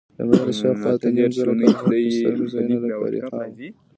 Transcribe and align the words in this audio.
له 0.17 0.23
میلاده 0.29 0.53
شاوخوا 0.59 0.89
اتهنیمزره 0.93 1.51
کاله 1.51 1.65
مخکې 1.71 2.15
ستر 2.17 2.33
میشت 2.39 2.51
ځایونه 2.53 2.75
لکه 2.83 2.97
اریحا 3.07 3.27
وو. 3.35 3.39